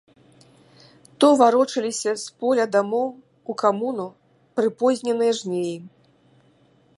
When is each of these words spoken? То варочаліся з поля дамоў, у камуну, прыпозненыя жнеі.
То 1.19 1.27
варочаліся 1.41 2.13
з 2.21 2.25
поля 2.43 2.65
дамоў, 2.77 3.05
у 3.55 3.57
камуну, 3.63 4.07
прыпозненыя 4.61 5.33
жнеі. 5.43 5.77